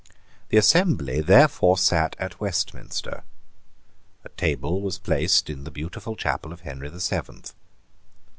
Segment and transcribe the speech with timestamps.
[0.49, 3.23] The assembly therefore sate at Westminster,
[4.25, 7.53] A table was placed in the beautiful chapel of Henry the Seventh.